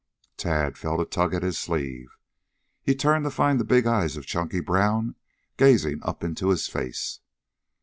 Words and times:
Tad 0.35 0.79
felt 0.79 0.99
a 0.99 1.05
tug 1.05 1.31
at 1.35 1.43
his 1.43 1.59
sleeve. 1.59 2.17
He 2.81 2.95
turned 2.95 3.23
to 3.23 3.29
find 3.29 3.59
the 3.59 3.63
big 3.63 3.85
eyes 3.85 4.17
of 4.17 4.25
Chunky 4.25 4.59
Brown 4.59 5.13
gazing 5.57 5.99
up 6.01 6.23
into 6.23 6.49
his 6.49 6.67
face. 6.67 7.19